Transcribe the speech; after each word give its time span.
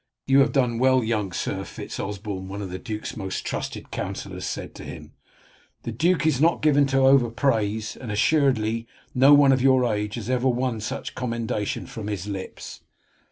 "You 0.25 0.39
have 0.39 0.51
done 0.51 0.79
well, 0.79 1.03
young 1.03 1.31
sir," 1.31 1.63
Fitz 1.63 1.99
Osberne, 1.99 2.47
one 2.47 2.63
of 2.63 2.71
the 2.71 2.79
duke's 2.79 3.15
most 3.15 3.45
trusted 3.45 3.91
councillors 3.91 4.47
said 4.47 4.73
to 4.73 4.83
him. 4.83 5.13
"The 5.83 5.91
duke 5.91 6.25
is 6.25 6.41
not 6.41 6.63
given 6.63 6.87
to 6.87 7.01
overpraise, 7.01 7.97
and 7.97 8.11
assuredly 8.11 8.87
no 9.13 9.35
one 9.35 9.51
of 9.51 9.61
your 9.61 9.85
age 9.93 10.15
has 10.15 10.27
ever 10.27 10.49
won 10.49 10.79
such 10.81 11.13
commendation 11.13 11.85
from 11.85 12.07
his 12.07 12.25
lips. 12.25 12.81